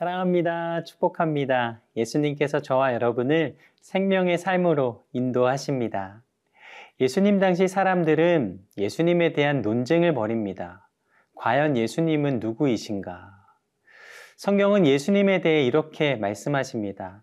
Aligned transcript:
사랑합니다. 0.00 0.82
축복합니다. 0.84 1.82
예수님께서 1.94 2.62
저와 2.62 2.94
여러분을 2.94 3.58
생명의 3.82 4.38
삶으로 4.38 5.04
인도하십니다. 5.12 6.22
예수님 7.00 7.38
당시 7.38 7.68
사람들은 7.68 8.60
예수님에 8.78 9.34
대한 9.34 9.60
논쟁을 9.60 10.14
벌입니다. 10.14 10.88
과연 11.34 11.76
예수님은 11.76 12.40
누구이신가? 12.40 13.30
성경은 14.38 14.86
예수님에 14.86 15.42
대해 15.42 15.66
이렇게 15.66 16.16
말씀하십니다. 16.16 17.22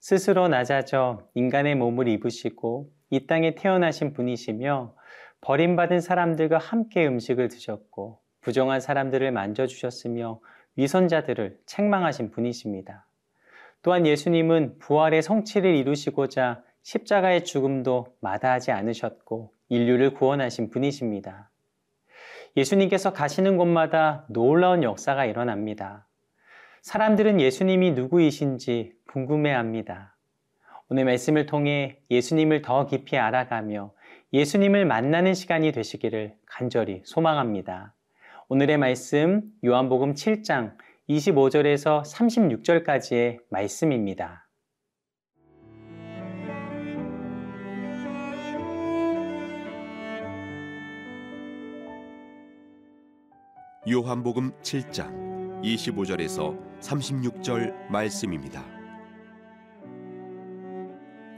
스스로 0.00 0.48
낮아져 0.48 1.28
인간의 1.34 1.74
몸을 1.74 2.08
입으시고 2.08 2.90
이 3.10 3.26
땅에 3.26 3.54
태어나신 3.54 4.14
분이시며 4.14 4.94
버림받은 5.42 6.00
사람들과 6.00 6.56
함께 6.56 7.06
음식을 7.06 7.48
드셨고 7.48 8.18
부정한 8.40 8.80
사람들을 8.80 9.30
만져주셨으며 9.30 10.40
위선자들을 10.76 11.60
책망하신 11.66 12.30
분이십니다. 12.30 13.06
또한 13.82 14.06
예수님은 14.06 14.78
부활의 14.78 15.22
성취를 15.22 15.74
이루시고자 15.74 16.62
십자가의 16.82 17.44
죽음도 17.44 18.16
마다하지 18.20 18.72
않으셨고 18.72 19.52
인류를 19.68 20.14
구원하신 20.14 20.70
분이십니다. 20.70 21.50
예수님께서 22.56 23.12
가시는 23.12 23.56
곳마다 23.56 24.26
놀라운 24.28 24.82
역사가 24.82 25.24
일어납니다. 25.24 26.06
사람들은 26.82 27.40
예수님이 27.40 27.92
누구이신지 27.92 28.92
궁금해합니다. 29.08 30.14
오늘 30.90 31.04
말씀을 31.06 31.46
통해 31.46 31.98
예수님을 32.10 32.62
더 32.62 32.86
깊이 32.86 33.16
알아가며 33.16 33.92
예수님을 34.32 34.84
만나는 34.84 35.34
시간이 35.34 35.72
되시기를 35.72 36.36
간절히 36.46 37.02
소망합니다. 37.04 37.94
오늘의 38.50 38.76
말씀 38.76 39.40
요한복음 39.64 40.12
7장 40.12 40.76
25절에서 41.08 42.02
36절까지의 42.04 43.38
말씀입니다. 43.48 44.50
요한복음 53.90 54.52
7장 54.60 55.62
25절에서 55.62 56.80
36절 56.80 57.88
말씀입니다. 57.88 58.62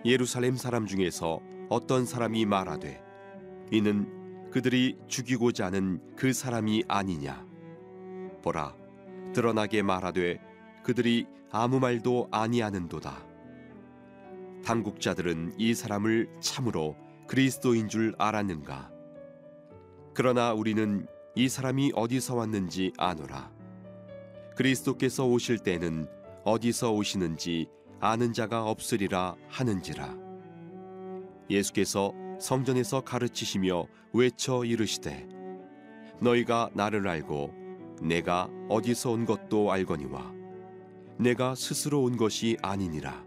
예루살렘 0.05 0.57
사람 0.57 0.87
중에서 0.87 1.39
어떤 1.69 2.05
사람이 2.05 2.47
말하되 2.47 3.01
이는 3.71 4.16
그들이 4.57 4.97
죽이고자 5.07 5.67
하는 5.67 6.01
그 6.17 6.33
사람이 6.33 6.85
아니냐? 6.89 7.47
보라 8.43 8.75
드러나게 9.35 9.83
말하되 9.83 10.41
그들이 10.83 11.27
아무 11.51 11.79
말도 11.79 12.29
아니하는도다. 12.31 13.23
당국자들은 14.65 15.57
이 15.59 15.75
사람을 15.75 16.31
참으로 16.41 16.97
그리스도인 17.27 17.91
줄 17.91 18.15
알았는가? 18.17 18.91
그러나 20.15 20.55
우리는 20.55 21.07
이 21.35 21.51
사람이 21.51 21.93
어디서 21.95 22.37
왔는지 22.37 22.95
아노라. 22.97 23.53
그리스도께서 24.57 25.27
오실 25.27 25.59
때는 25.59 26.09
어디서 26.45 26.95
오시는지 26.95 27.69
아는 28.01 28.33
자가 28.33 28.65
없으리라 28.65 29.37
하는지라. 29.49 30.17
예수께서 31.51 32.15
성전에서 32.39 33.03
가르치시며 33.03 33.87
외쳐 34.13 34.65
이르시되 34.65 35.29
너희가 36.21 36.71
나를 36.75 37.07
알고 37.07 37.53
내가 38.03 38.49
어디서 38.69 39.13
온 39.13 39.25
것도 39.25 39.73
알거니와 39.73 40.37
내가 41.19 41.55
스스로 41.55 42.03
온 42.03 42.17
것이 42.17 42.57
아니니라. 42.63 43.25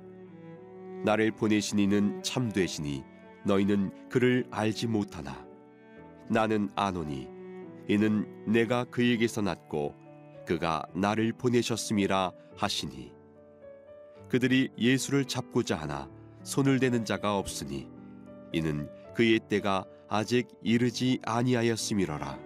나를 1.03 1.31
보내신 1.31 1.79
이는 1.79 2.21
참되시니 2.21 3.03
너희는 3.45 4.09
그를 4.09 4.45
알지 4.51 4.87
못하나. 4.87 5.45
나는 6.29 6.69
아노니 6.75 7.27
이는 7.87 8.45
내가 8.45 8.83
그에게서 8.83 9.41
났고 9.41 9.95
그가 10.45 10.83
나를 10.93 11.33
보내셨음이라 11.33 12.31
하시니. 12.57 13.11
그들이 14.29 14.69
예수를 14.77 15.25
잡고자 15.25 15.75
하나 15.75 16.07
손을 16.43 16.79
대는 16.79 17.05
자가 17.05 17.37
없으니 17.37 17.87
이는 18.51 18.87
그의 19.19 19.41
때가 19.49 19.83
아직 20.07 20.47
이르지 20.63 21.19
아니하였음이로라. 21.25 22.39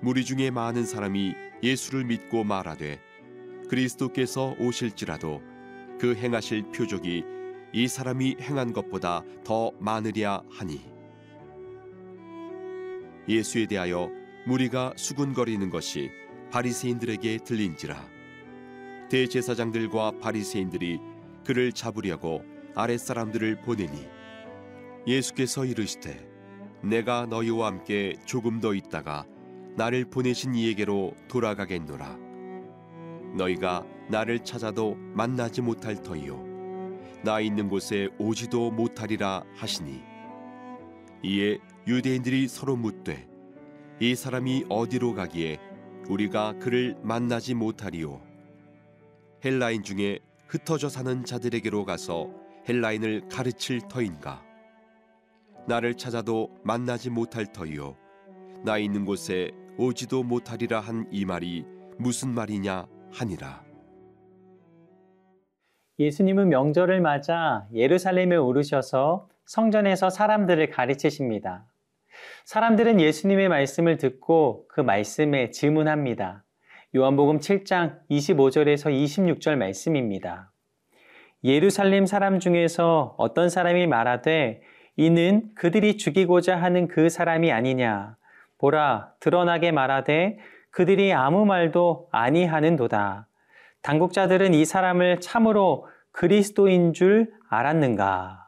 무리 0.00 0.24
중에 0.24 0.50
많은 0.50 0.86
사람이 0.86 1.34
예수를 1.62 2.04
믿고 2.06 2.44
말하되 2.44 2.98
그리스도께서 3.68 4.56
오실지라도 4.58 5.42
그 6.00 6.14
행하실 6.14 6.72
표적이 6.72 7.24
이 7.74 7.88
사람이 7.88 8.38
행한 8.40 8.72
것보다 8.72 9.22
더 9.44 9.70
많으랴 9.80 10.44
하니 10.48 10.80
예수에 13.28 13.66
대하여 13.66 14.08
무리가 14.46 14.94
수군거리는 14.96 15.68
것이 15.68 16.10
바리새인들에게 16.50 17.36
들린지라 17.44 18.02
대제사장들과 19.10 20.20
바리새인들이 20.22 21.00
그를 21.44 21.70
잡으려고 21.72 22.42
아랫사람들을 22.74 23.60
보내니 23.60 24.21
예수께서 25.06 25.64
이르시되 25.64 26.28
내가 26.82 27.26
너희와 27.26 27.68
함께 27.68 28.14
조금 28.24 28.60
더 28.60 28.74
있다가 28.74 29.26
나를 29.76 30.04
보내신 30.04 30.54
이에게로 30.54 31.14
돌아가겠노라. 31.28 32.18
너희가 33.36 33.84
나를 34.08 34.40
찾아도 34.40 34.94
만나지 35.14 35.62
못할 35.62 36.02
터이요 36.02 36.52
나 37.24 37.40
있는 37.40 37.68
곳에 37.68 38.08
오지도 38.18 38.70
못하리라 38.70 39.44
하시니. 39.54 40.02
이에 41.24 41.58
유대인들이 41.86 42.48
서로 42.48 42.76
묻되 42.76 43.28
이 44.00 44.14
사람이 44.14 44.66
어디로 44.68 45.14
가기에 45.14 45.58
우리가 46.08 46.54
그를 46.58 46.96
만나지 47.02 47.54
못하리요? 47.54 48.20
헬라인 49.44 49.82
중에 49.82 50.18
흩어져 50.48 50.88
사는 50.88 51.24
자들에게로 51.24 51.84
가서 51.84 52.30
헬라인을 52.68 53.28
가르칠 53.28 53.80
터인가 53.88 54.42
나를 55.66 55.94
찾아도 55.94 56.50
만나지 56.64 57.10
못할 57.10 57.46
터이요 57.46 57.96
나 58.64 58.78
있는 58.78 59.04
곳에 59.04 59.50
오지도 59.78 60.22
못하리라 60.22 60.80
한 60.80 61.06
이 61.10 61.24
말이 61.24 61.64
무슨 61.98 62.30
말이냐 62.30 62.86
하니라 63.12 63.62
예수님은 65.98 66.48
명절을 66.48 67.00
맞아 67.00 67.66
예루살렘에 67.72 68.36
오르셔서 68.36 69.28
성전에서 69.44 70.08
사람들을 70.10 70.70
가르치십니다. 70.70 71.66
사람들은 72.44 73.00
예수님의 73.00 73.48
말씀을 73.48 73.98
듣고 73.98 74.66
그 74.68 74.80
말씀에 74.80 75.50
질문합니다. 75.50 76.44
요한복음 76.96 77.38
7장 77.38 78.00
25절에서 78.10 78.90
26절 78.90 79.56
말씀입니다. 79.56 80.52
예루살렘 81.44 82.06
사람 82.06 82.38
중에서 82.40 83.14
어떤 83.18 83.48
사람이 83.48 83.86
말하되 83.86 84.62
이는 84.96 85.50
그들이 85.54 85.96
죽이고자 85.96 86.56
하는 86.56 86.88
그 86.88 87.08
사람이 87.08 87.50
아니냐. 87.50 88.16
보라, 88.58 89.14
드러나게 89.20 89.72
말하되 89.72 90.38
그들이 90.70 91.12
아무 91.12 91.44
말도 91.44 92.08
아니하는도다. 92.12 93.26
당국자들은 93.82 94.54
이 94.54 94.64
사람을 94.64 95.20
참으로 95.20 95.88
그리스도인 96.12 96.92
줄 96.92 97.32
알았는가? 97.48 98.46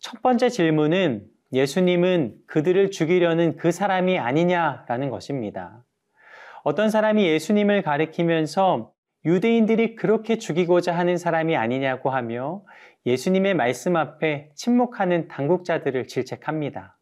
첫 0.00 0.22
번째 0.22 0.48
질문은 0.48 1.26
예수님은 1.52 2.36
그들을 2.46 2.90
죽이려는 2.90 3.56
그 3.56 3.70
사람이 3.72 4.18
아니냐라는 4.18 5.10
것입니다. 5.10 5.84
어떤 6.62 6.88
사람이 6.88 7.26
예수님을 7.26 7.82
가리키면서 7.82 8.93
유대인들이 9.24 9.96
그렇게 9.96 10.38
죽이고자 10.38 10.96
하는 10.96 11.16
사람이 11.16 11.56
아니냐고 11.56 12.10
하며 12.10 12.62
예수님의 13.06 13.54
말씀 13.54 13.96
앞에 13.96 14.50
침묵하는 14.54 15.28
당국자들을 15.28 16.06
질책합니다. 16.08 16.98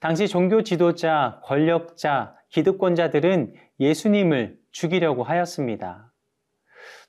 당시 0.00 0.28
종교 0.28 0.62
지도자, 0.62 1.40
권력자, 1.44 2.34
기득권자들은 2.50 3.54
예수님을 3.80 4.58
죽이려고 4.70 5.24
하였습니다. 5.24 6.12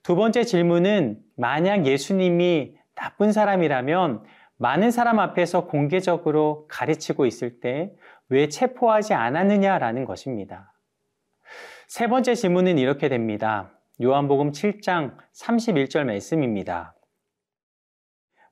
두 0.03 0.15
번째 0.15 0.43
질문은 0.43 1.19
만약 1.35 1.85
예수님이 1.85 2.75
나쁜 2.95 3.31
사람이라면 3.31 4.23
많은 4.57 4.91
사람 4.91 5.19
앞에서 5.19 5.67
공개적으로 5.67 6.65
가르치고 6.67 7.25
있을 7.25 7.59
때 7.59 7.91
왜 8.29 8.49
체포하지 8.49 9.13
않았느냐라는 9.13 10.05
것입니다. 10.05 10.73
세 11.87 12.07
번째 12.07 12.35
질문은 12.35 12.77
이렇게 12.77 13.07
됩니다. 13.07 13.71
요한복음 13.99 14.51
7장 14.51 15.17
31절 15.33 16.03
말씀입니다. 16.03 16.93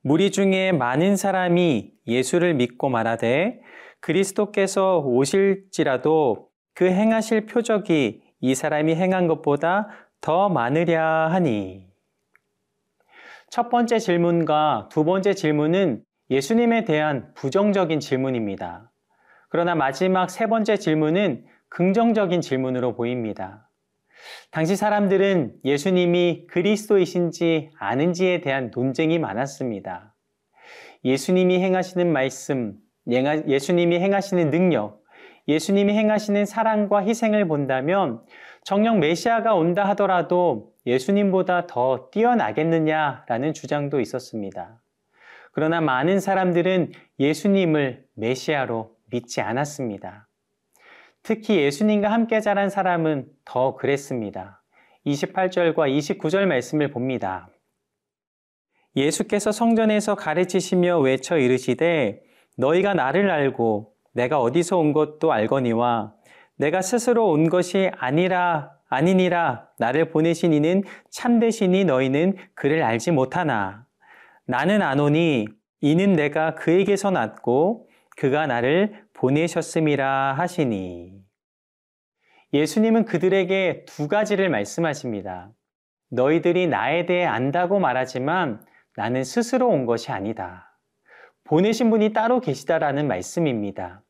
무리 0.01 0.31
중에 0.31 0.71
많은 0.71 1.15
사람이 1.17 1.93
예수를 2.07 2.55
믿고 2.55 2.89
말하되 2.89 3.59
그리스도께서 3.99 4.99
오실지라도 5.01 6.49
그 6.73 6.85
행하실 6.85 7.45
표적이 7.45 8.23
이 8.39 8.55
사람이 8.55 8.95
행한 8.95 9.27
것보다 9.27 9.87
더 10.19 10.49
많으랴 10.49 11.31
하니. 11.31 11.87
첫 13.51 13.69
번째 13.69 13.99
질문과 13.99 14.89
두 14.91 15.05
번째 15.05 15.35
질문은 15.35 16.03
예수님에 16.31 16.85
대한 16.85 17.31
부정적인 17.35 17.99
질문입니다. 17.99 18.91
그러나 19.49 19.75
마지막 19.75 20.31
세 20.31 20.47
번째 20.47 20.77
질문은 20.77 21.45
긍정적인 21.69 22.41
질문으로 22.41 22.95
보입니다. 22.95 23.64
당시 24.51 24.75
사람들은 24.75 25.57
예수님이 25.65 26.47
그리스도이신지 26.47 27.71
아는지에 27.79 28.41
대한 28.41 28.71
논쟁이 28.73 29.19
많았습니다. 29.19 30.15
예수님이 31.03 31.59
행하시는 31.59 32.11
말씀, 32.11 32.75
예수님이 33.07 33.99
행하시는 33.99 34.49
능력, 34.49 35.03
예수님이 35.47 35.93
행하시는 35.93 36.45
사랑과 36.45 37.03
희생을 37.03 37.47
본다면 37.47 38.21
정녕 38.63 38.99
메시아가 38.99 39.53
온다 39.53 39.87
하더라도 39.89 40.73
예수님보다 40.87 41.67
더 41.67 42.09
뛰어나겠느냐라는 42.11 43.53
주장도 43.53 43.99
있었습니다. 43.99 44.81
그러나 45.51 45.81
많은 45.81 46.19
사람들은 46.19 46.91
예수님을 47.19 48.05
메시아로 48.15 48.95
믿지 49.11 49.41
않았습니다. 49.41 50.24
특히 51.25 51.57
예수님과 51.57 52.11
함께 52.11 52.39
자란 52.39 52.69
사람은 52.69 53.25
더 53.45 53.75
그랬습니다. 53.75 54.61
28절과 55.07 55.75
29절 55.75 56.45
말씀을 56.45 56.91
봅니다. 56.91 57.49
예수께서 58.95 59.51
성전에서 59.51 60.13
가르치시며 60.13 60.99
외쳐 60.99 61.39
이르시되 61.39 62.21
너희가 62.57 62.93
나를 62.93 63.31
알고 63.31 63.91
내가 64.13 64.39
어디서 64.39 64.77
온 64.77 64.93
것도 64.93 65.33
알거니와 65.33 66.13
내가 66.57 66.83
스스로 66.83 67.31
온 67.31 67.49
것이 67.49 67.89
아니라 67.97 68.73
아니니라 68.87 69.69
나를 69.79 70.11
보내신 70.11 70.53
이는 70.53 70.83
참되시니 71.09 71.85
너희는 71.85 72.37
그를 72.53 72.83
알지 72.83 73.09
못하나 73.09 73.87
나는 74.45 74.83
아노니 74.83 75.47
이는 75.81 76.13
내가 76.13 76.53
그에게서 76.53 77.09
났고 77.09 77.89
그가 78.15 78.45
나를 78.45 79.04
보내셨음이라 79.15 80.33
하시니 80.33 81.23
예수님은 82.53 83.05
그들에게 83.05 83.85
두 83.87 84.07
가지를 84.07 84.49
말씀하십니다. 84.49 85.51
너희들이 86.09 86.67
나에 86.67 87.05
대해 87.05 87.25
안다고 87.25 87.79
말하지만 87.79 88.63
나는 88.95 89.23
스스로 89.23 89.67
온 89.67 89.85
것이 89.85 90.11
아니다. 90.11 90.77
보내신 91.43 91.89
분이 91.89 92.13
따로 92.13 92.39
계시다라는 92.39 93.07
말씀입니다. 93.07 94.03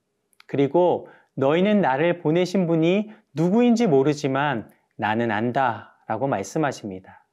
그리고 0.47 1.07
너희는 1.35 1.81
나를 1.81 2.19
보내신 2.19 2.67
분이 2.67 3.11
누구인지 3.33 3.87
모르지만 3.87 4.69
나는 4.95 5.31
안다 5.31 5.97
라고 6.07 6.27
말씀하십니다. 6.27 7.27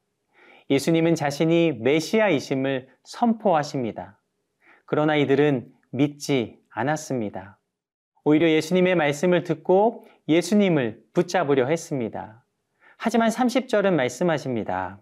예수님은 0.70 1.14
자신이 1.14 1.72
메시아이심을 1.82 2.88
선포하십니다. 3.04 4.18
그러나 4.86 5.16
이들은 5.16 5.70
믿지 5.90 6.58
않았습니다. 6.70 7.58
오히려 8.24 8.48
예수님의 8.50 8.94
말씀을 8.94 9.42
듣고 9.42 10.06
예수님을 10.28 11.00
붙잡으려 11.12 11.66
했습니다. 11.66 12.44
하지만 12.96 13.30
30절은 13.30 13.94
말씀하십니다. 13.94 15.00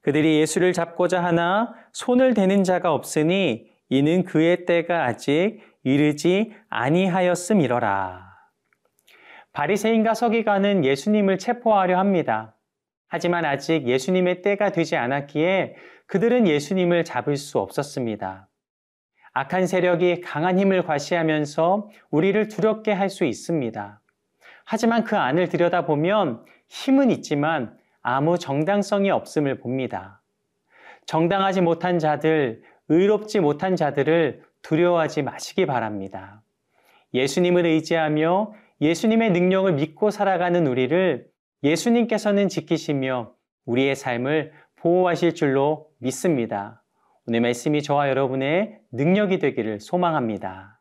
그들이 0.00 0.40
예수를 0.40 0.72
잡고자 0.72 1.22
하나 1.22 1.74
손을 1.92 2.34
대는 2.34 2.64
자가 2.64 2.92
없으니 2.92 3.70
이는 3.88 4.24
그의 4.24 4.64
때가 4.64 5.04
아직 5.04 5.60
이르지 5.84 6.54
아니하였음이러라. 6.70 8.32
바리새인과 9.52 10.14
서기관은 10.14 10.84
예수님을 10.84 11.38
체포하려 11.38 11.98
합니다. 11.98 12.56
하지만 13.06 13.44
아직 13.44 13.86
예수님의 13.86 14.40
때가 14.40 14.72
되지 14.72 14.96
않았기에 14.96 15.76
그들은 16.06 16.48
예수님을 16.48 17.04
잡을 17.04 17.36
수 17.36 17.58
없었습니다. 17.58 18.48
악한 19.34 19.66
세력이 19.66 20.20
강한 20.20 20.58
힘을 20.58 20.84
과시하면서 20.84 21.88
우리를 22.10 22.48
두렵게 22.48 22.92
할 22.92 23.08
수 23.08 23.24
있습니다. 23.24 24.00
하지만 24.64 25.04
그 25.04 25.16
안을 25.16 25.48
들여다보면 25.48 26.44
힘은 26.68 27.10
있지만 27.10 27.76
아무 28.02 28.38
정당성이 28.38 29.10
없음을 29.10 29.58
봅니다. 29.58 30.22
정당하지 31.06 31.60
못한 31.60 31.98
자들, 31.98 32.62
의롭지 32.88 33.40
못한 33.40 33.76
자들을 33.76 34.42
두려워하지 34.62 35.22
마시기 35.22 35.66
바랍니다. 35.66 36.42
예수님을 37.14 37.66
의지하며 37.66 38.54
예수님의 38.80 39.32
능력을 39.32 39.72
믿고 39.72 40.10
살아가는 40.10 40.66
우리를 40.66 41.26
예수님께서는 41.62 42.48
지키시며 42.48 43.32
우리의 43.66 43.94
삶을 43.94 44.52
보호하실 44.76 45.34
줄로 45.34 45.88
믿습니다. 45.98 46.81
오늘 47.24 47.40
말씀이 47.40 47.82
저와 47.82 48.08
여러분의 48.08 48.80
능력이 48.90 49.38
되기를 49.38 49.78
소망합니다. 49.78 50.80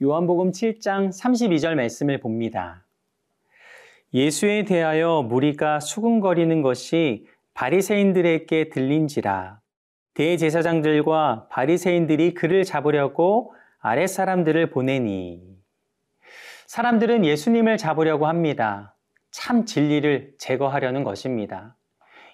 요한복음 0.00 0.50
7장 0.52 1.08
32절 1.10 1.74
말씀을 1.74 2.20
봅니다. 2.20 2.86
예수에 4.14 4.64
대하여 4.64 5.22
무리가 5.28 5.80
수군거리는 5.80 6.62
것이 6.62 7.26
바리새인들에게 7.52 8.70
들린지라 8.70 9.60
대제사장들과 10.16 11.48
바리새인들이 11.50 12.32
그를 12.32 12.64
잡으려고 12.64 13.54
아랫 13.78 14.08
사람들을 14.08 14.70
보내니 14.70 15.42
사람들은 16.66 17.24
예수님을 17.24 17.76
잡으려고 17.76 18.26
합니다. 18.26 18.96
참 19.30 19.66
진리를 19.66 20.32
제거하려는 20.38 21.04
것입니다. 21.04 21.76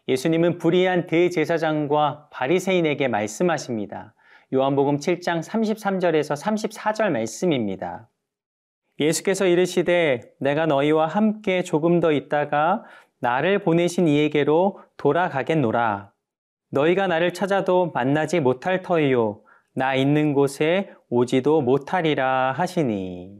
예수님은 0.06 0.58
불의한 0.58 1.08
대제사장과 1.08 2.28
바리새인에게 2.30 3.08
말씀하십니다. 3.08 4.14
요한복음 4.54 4.98
7장 4.98 5.42
33절에서 5.42 6.40
34절 6.40 7.10
말씀입니다. 7.10 8.08
예수께서 9.00 9.46
이르시되 9.46 10.20
내가 10.38 10.66
너희와 10.66 11.08
함께 11.08 11.64
조금 11.64 11.98
더 11.98 12.12
있다가 12.12 12.84
나를 13.18 13.58
보내신 13.58 14.06
이에게로 14.06 14.80
돌아가겠노라. 14.96 16.11
너희가 16.72 17.06
나를 17.06 17.34
찾아도 17.34 17.90
만나지 17.92 18.40
못할 18.40 18.80
터이요. 18.80 19.42
나 19.74 19.94
있는 19.94 20.32
곳에 20.32 20.90
오지도 21.10 21.60
못하리라 21.60 22.52
하시니. 22.52 23.36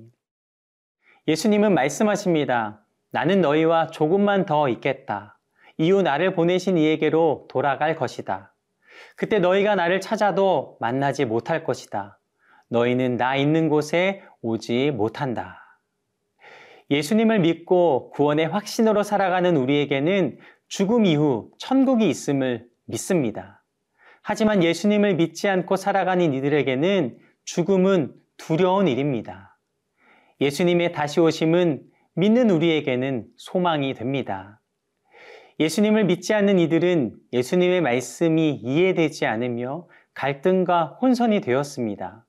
예수님은 1.27 1.73
말씀하십니다. 1.73 2.85
나는 3.11 3.41
너희와 3.41 3.87
조금만 3.87 4.45
더 4.45 4.69
있겠다. 4.69 5.39
이후 5.79 6.03
나를 6.03 6.35
보내신 6.35 6.77
이에게로 6.77 7.47
돌아갈 7.49 7.97
것이다. 7.97 8.55
그때 9.17 9.39
너희가 9.39 9.77
나를 9.77 10.03
찾아도 10.03 10.77
만나지 10.79 11.25
못할 11.25 11.65
것이다. 11.65 12.21
너희는 12.69 13.17
나 13.17 13.37
있는 13.37 13.71
곳에 13.71 14.23
오지 14.43 14.91
못한다. 14.91 15.59
예수님을 16.91 17.39
믿고 17.41 18.11
구원의 18.11 18.49
확신으로 18.49 19.03
살아가는 19.03 19.57
우리에게는 19.57 20.39
죽음 20.69 21.07
이후 21.07 21.51
천국이 21.59 22.11
있음을 22.11 22.72
믿습니다. 22.93 23.65
하지만 24.23 24.63
예수님을 24.63 25.17
믿지 25.17 25.49
않고 25.49 25.77
살아가는 25.77 26.33
이들에게는 26.33 27.19
죽음은 27.45 28.15
두려운 28.37 28.87
일입니다. 28.87 29.59
예수님의 30.41 30.93
다시 30.93 31.21
오심은 31.21 31.83
믿는 32.15 32.51
우리에게는 32.51 33.27
소망이 33.37 33.95
됩니다. 33.95 34.61
예수님을 35.59 36.05
믿지 36.05 36.35
않는 36.35 36.59
이들은 36.59 37.17
예수님의 37.33 37.81
말씀이 37.81 38.61
이해되지 38.63 39.27
않으며 39.27 39.89
갈등과 40.15 40.99
혼선이 41.01 41.41
되었습니다. 41.41 42.27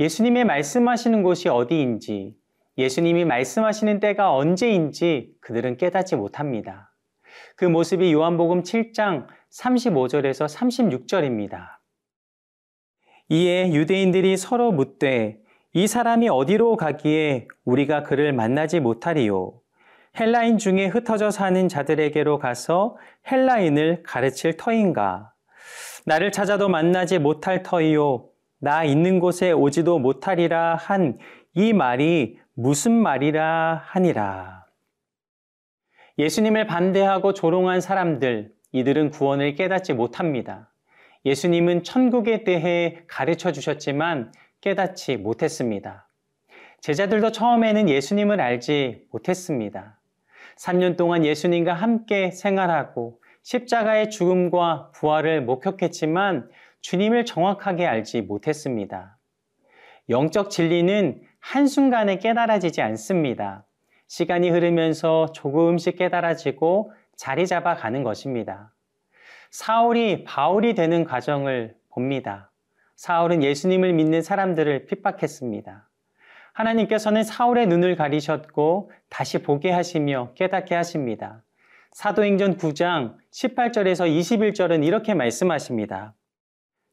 예수님의 0.00 0.44
말씀하시는 0.44 1.22
곳이 1.22 1.48
어디인지, 1.48 2.34
예수님이 2.78 3.24
말씀하시는 3.24 4.00
때가 4.00 4.34
언제인지 4.34 5.32
그들은 5.40 5.76
깨닫지 5.76 6.16
못합니다. 6.16 6.92
그 7.56 7.64
모습이 7.64 8.12
요한복음 8.12 8.62
7장 8.62 9.26
35절에서 9.60 10.46
36절입니다. 10.46 11.78
이에 13.28 13.72
유대인들이 13.72 14.36
서로 14.36 14.72
묻되 14.72 15.38
이 15.72 15.86
사람이 15.86 16.28
어디로 16.28 16.76
가기에 16.76 17.48
우리가 17.64 18.02
그를 18.02 18.32
만나지 18.32 18.80
못하리요? 18.80 19.60
헬라인 20.18 20.58
중에 20.58 20.86
흩어져 20.86 21.30
사는 21.30 21.68
자들에게로 21.68 22.38
가서 22.38 22.96
헬라인을 23.30 24.02
가르칠 24.02 24.56
터인가? 24.56 25.32
나를 26.06 26.32
찾아도 26.32 26.68
만나지 26.68 27.18
못할 27.18 27.62
터이요. 27.62 28.28
나 28.58 28.84
있는 28.84 29.18
곳에 29.20 29.52
오지도 29.52 29.98
못하리라 29.98 30.76
한 30.76 31.18
이 31.58 31.72
말이 31.72 32.38
무슨 32.52 32.92
말이라 32.92 33.82
하니라. 33.86 34.66
예수님을 36.18 36.66
반대하고 36.66 37.32
조롱한 37.32 37.80
사람들, 37.80 38.52
이들은 38.72 39.10
구원을 39.10 39.54
깨닫지 39.54 39.92
못합니다. 39.92 40.72
예수님은 41.24 41.82
천국에 41.82 42.44
대해 42.44 43.02
가르쳐 43.06 43.52
주셨지만 43.52 44.32
깨닫지 44.60 45.16
못했습니다. 45.16 46.08
제자들도 46.80 47.32
처음에는 47.32 47.88
예수님을 47.88 48.40
알지 48.40 49.06
못했습니다. 49.10 49.98
3년 50.58 50.96
동안 50.96 51.24
예수님과 51.24 51.74
함께 51.74 52.30
생활하고 52.30 53.20
십자가의 53.42 54.10
죽음과 54.10 54.92
부활을 54.94 55.42
목격했지만 55.42 56.48
주님을 56.80 57.24
정확하게 57.24 57.86
알지 57.86 58.22
못했습니다. 58.22 59.18
영적 60.08 60.50
진리는 60.50 61.20
한순간에 61.40 62.18
깨달아지지 62.18 62.82
않습니다. 62.82 63.64
시간이 64.08 64.50
흐르면서 64.50 65.32
조금씩 65.32 65.96
깨달아지고 65.96 66.92
자리 67.16 67.46
잡아 67.46 67.74
가는 67.74 68.02
것입니다. 68.02 68.72
사울이 69.50 70.24
바울이 70.24 70.74
되는 70.74 71.04
과정을 71.04 71.74
봅니다. 71.90 72.50
사울은 72.96 73.42
예수님을 73.42 73.92
믿는 73.92 74.22
사람들을 74.22 74.86
핍박했습니다. 74.86 75.88
하나님께서는 76.52 77.22
사울의 77.22 77.66
눈을 77.66 77.96
가리셨고 77.96 78.90
다시 79.10 79.42
보게 79.42 79.70
하시며 79.70 80.32
깨닫게 80.34 80.74
하십니다. 80.74 81.42
사도행전 81.92 82.56
9장 82.56 83.16
18절에서 83.30 84.06
21절은 84.06 84.84
이렇게 84.84 85.14
말씀하십니다. 85.14 86.14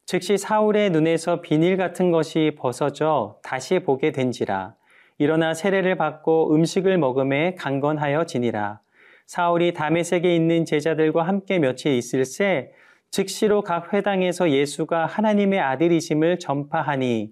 즉시 0.05 0.37
사울의 0.37 0.89
눈에서 0.89 1.41
비닐 1.41 1.77
같은 1.77 2.11
것이 2.11 2.55
벗어져 2.57 3.39
다시 3.41 3.79
보게 3.79 4.11
된지라. 4.11 4.75
일어나 5.17 5.53
세례를 5.53 5.95
받고 5.95 6.53
음식을 6.53 6.97
먹음에 6.97 7.55
강건하여 7.55 8.25
지니라. 8.25 8.81
사울이 9.25 9.73
다메섹에 9.73 10.35
있는 10.35 10.65
제자들과 10.65 11.23
함께 11.23 11.59
며칠 11.59 11.93
있을 11.93 12.25
새 12.25 12.71
즉시로 13.11 13.61
각 13.61 13.93
회당에서 13.93 14.49
예수가 14.49 15.05
하나님의 15.05 15.59
아들이심을 15.59 16.39
전파하니 16.39 17.31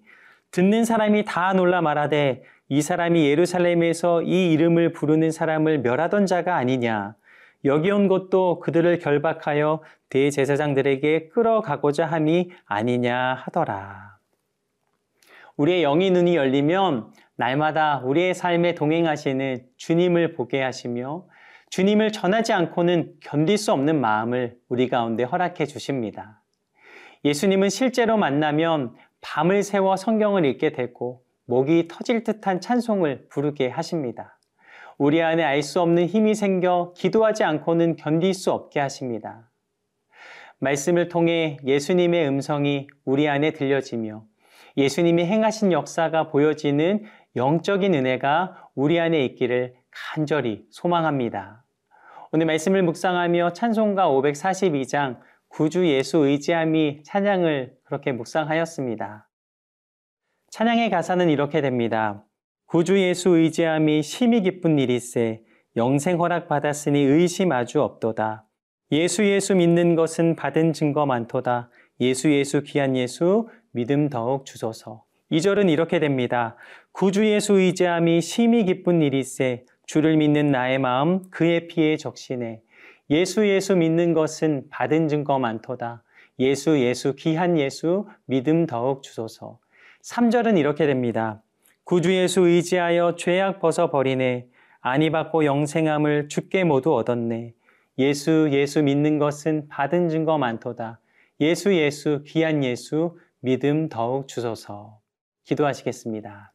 듣는 0.51 0.85
사람이 0.85 1.25
다 1.25 1.53
놀라 1.53 1.81
말하되 1.81 2.43
이 2.69 2.81
사람이 2.81 3.25
예루살렘에서 3.25 4.21
이 4.21 4.53
이름을 4.53 4.93
부르는 4.93 5.31
사람을 5.31 5.79
멸하던 5.79 6.25
자가 6.25 6.55
아니냐. 6.55 7.15
여기 7.65 7.91
온 7.91 8.07
것도 8.07 8.59
그들을 8.59 8.99
결박하여 8.99 9.81
대제사장들에게 10.09 11.29
끌어가고자 11.29 12.05
함이 12.05 12.51
아니냐 12.65 13.35
하더라. 13.43 14.17
우리의 15.57 15.83
영의 15.83 16.11
눈이 16.11 16.35
열리면 16.35 17.11
날마다 17.35 18.01
우리의 18.03 18.33
삶에 18.33 18.75
동행하시는 18.75 19.65
주님을 19.77 20.33
보게 20.33 20.61
하시며 20.61 21.25
주님을 21.71 22.11
전하지 22.11 22.51
않고는 22.51 23.13
견딜 23.21 23.57
수 23.57 23.71
없는 23.71 24.01
마음을 24.01 24.57
우리 24.67 24.89
가운데 24.89 25.23
허락해 25.23 25.65
주십니다. 25.65 26.43
예수님은 27.23 27.69
실제로 27.69 28.17
만나면 28.17 28.93
밤을 29.21 29.63
새워 29.63 29.95
성경을 29.95 30.43
읽게 30.43 30.73
되고 30.73 31.23
목이 31.45 31.87
터질 31.87 32.25
듯한 32.25 32.59
찬송을 32.59 33.27
부르게 33.29 33.69
하십니다. 33.69 34.37
우리 34.97 35.21
안에 35.21 35.43
알 35.43 35.63
수 35.63 35.79
없는 35.79 36.07
힘이 36.07 36.35
생겨 36.35 36.93
기도하지 36.97 37.45
않고는 37.45 37.95
견딜 37.95 38.33
수 38.33 38.51
없게 38.51 38.81
하십니다. 38.81 39.49
말씀을 40.59 41.07
통해 41.07 41.57
예수님의 41.65 42.27
음성이 42.27 42.87
우리 43.05 43.29
안에 43.29 43.51
들려지며 43.51 44.25
예수님이 44.77 45.25
행하신 45.25 45.71
역사가 45.71 46.29
보여지는 46.29 47.03
영적인 47.35 47.93
은혜가 47.93 48.69
우리 48.75 48.99
안에 48.99 49.23
있기를 49.25 49.75
간절히 49.91 50.65
소망합니다. 50.69 51.63
오늘 52.31 52.45
말씀을 52.45 52.83
묵상하며 52.83 53.53
찬송가 53.53 54.07
542장 54.09 55.19
구주 55.49 55.85
예수 55.87 56.19
의지함이 56.19 57.03
찬양을 57.03 57.73
그렇게 57.83 58.13
묵상하였습니다. 58.13 59.27
찬양의 60.49 60.89
가사는 60.89 61.29
이렇게 61.29 61.61
됩니다. 61.61 62.23
구주 62.67 62.99
예수 62.99 63.29
의지함이 63.31 64.01
심히 64.01 64.41
기쁜 64.41 64.79
일이세 64.79 65.41
영생 65.75 66.19
허락 66.19 66.47
받았으니 66.47 66.99
의심 66.99 67.51
아주 67.51 67.81
없도다. 67.81 68.45
예수 68.93 69.25
예수 69.25 69.55
믿는 69.55 69.95
것은 69.95 70.35
받은 70.35 70.73
증거 70.73 71.05
많도다. 71.05 71.69
예수 72.01 72.31
예수 72.31 72.63
귀한 72.63 72.95
예수 72.95 73.47
믿음 73.71 74.09
더욱 74.09 74.45
주소서. 74.45 75.03
2절은 75.31 75.69
이렇게 75.69 75.99
됩니다. 75.99 76.55
구주 76.91 77.25
예수 77.25 77.53
의지함이 77.53 78.21
심히 78.21 78.65
기쁜 78.65 79.01
일이세 79.01 79.65
주를 79.85 80.17
믿는 80.17 80.51
나의 80.51 80.77
마음 80.77 81.29
그의 81.29 81.67
피에 81.67 81.97
적시네. 81.97 82.61
예수 83.09 83.47
예수 83.47 83.75
믿는 83.75 84.13
것은 84.13 84.65
받은 84.69 85.07
증거 85.07 85.39
많도다. 85.39 86.03
예수 86.39 86.79
예수 86.79 87.15
귀한 87.15 87.57
예수 87.57 88.07
믿음 88.25 88.65
더욱 88.65 89.03
주소서. 89.03 89.59
3절은 90.03 90.57
이렇게 90.57 90.85
됩니다. 90.85 91.41
구주 91.83 92.13
예수 92.13 92.41
의지하여 92.41 93.15
죄악 93.15 93.59
벗어 93.59 93.89
버리네. 93.89 94.47
아니 94.81 95.11
받고 95.11 95.45
영생함을 95.45 96.27
죽게 96.29 96.63
모두 96.63 96.95
얻었네. 96.95 97.53
예수 97.99 98.49
예수 98.51 98.81
믿는 98.81 99.19
것은 99.19 99.67
받은 99.67 100.09
증거 100.09 100.37
많도다. 100.37 100.99
예수 101.39 101.75
예수 101.75 102.23
귀한 102.25 102.63
예수 102.63 103.17
믿음 103.43 103.89
더욱 103.89 104.27
주소서. 104.27 104.99
기도하시겠습니다. 105.45 106.53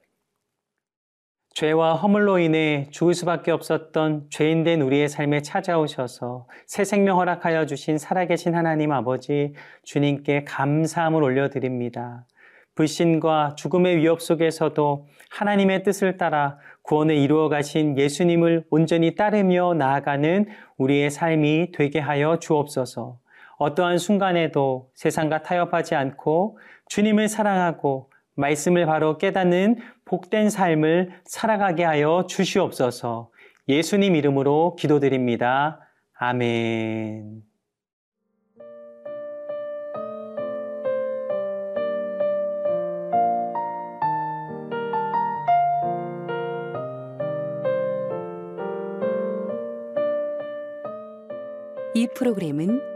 죄와 1.53 1.95
허물로 1.95 2.39
인해 2.39 2.87
죽을 2.93 3.13
수밖에 3.13 3.51
없었던 3.51 4.29
죄인된 4.31 4.83
우리의 4.83 5.09
삶에 5.09 5.43
찾아오셔서 5.43 6.47
새 6.67 6.85
생명 6.85 7.19
허락하여 7.19 7.67
주신 7.67 7.99
살아계신 7.99 8.55
하나님 8.55 8.93
아버지 8.93 9.55
주님께 9.83 10.45
감사함을 10.45 11.25
올려드립니다. 11.25 12.25
불신과 12.77 13.57
죽음의 13.57 13.97
위협 13.97 14.23
속에서도 14.23 15.09
하나님의 15.31 15.83
뜻을 15.83 16.19
따라 16.19 16.59
구원을 16.83 17.17
이루어 17.17 17.49
가신 17.49 17.99
예수님을 17.99 18.67
온전히 18.71 19.17
따르며 19.17 19.75
나아가는 19.75 20.47
우리의 20.77 21.11
삶이 21.11 21.73
되게 21.73 21.99
하여 21.99 22.39
주옵소서. 22.39 23.19
어떠한 23.59 23.99
순간에도 23.99 24.91
세상과 24.95 25.43
타협하지 25.43 25.95
않고 25.95 26.59
주님을 26.89 27.29
사랑하고 27.29 28.11
말씀을 28.35 28.87
바로 28.87 29.19
깨닫는 29.19 29.79
복된 30.05 30.51
삶을 30.51 31.11
살아가게 31.25 31.85
하여 31.85 32.27
주시옵소서 32.29 33.31
예수님 33.69 34.15
이름으로 34.15 34.77
기도드립니다. 34.77 35.81
아멘. 36.19 37.43
이 51.95 52.07
프로그램은 52.15 52.96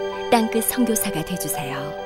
땅끝 0.31 0.63
선교사가 0.63 1.25
되주세요 1.25 2.00